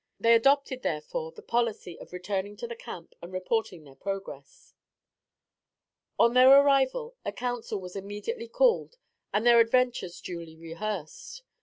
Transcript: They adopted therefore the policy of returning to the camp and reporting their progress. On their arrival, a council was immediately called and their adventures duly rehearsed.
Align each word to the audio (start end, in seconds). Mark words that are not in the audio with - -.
They 0.19 0.33
adopted 0.33 0.81
therefore 0.81 1.31
the 1.31 1.43
policy 1.43 1.99
of 1.99 2.11
returning 2.11 2.57
to 2.57 2.65
the 2.67 2.75
camp 2.75 3.13
and 3.21 3.31
reporting 3.31 3.83
their 3.83 3.93
progress. 3.93 4.73
On 6.17 6.33
their 6.33 6.49
arrival, 6.49 7.15
a 7.23 7.31
council 7.31 7.79
was 7.79 7.95
immediately 7.95 8.47
called 8.47 8.97
and 9.31 9.45
their 9.45 9.59
adventures 9.59 10.19
duly 10.19 10.57
rehearsed. 10.57 11.43